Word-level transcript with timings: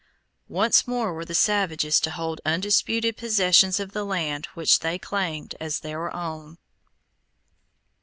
Once 0.49 0.87
more 0.87 1.13
were 1.13 1.23
the 1.25 1.35
savages 1.35 1.99
to 1.99 2.09
hold 2.09 2.41
undisputed 2.43 3.15
possession 3.15 3.71
of 3.79 3.91
the 3.91 4.03
land 4.03 4.47
which 4.55 4.79
they 4.79 4.97
claimed 4.97 5.53
as 5.59 5.81
their 5.81 6.11
own. 6.11 6.57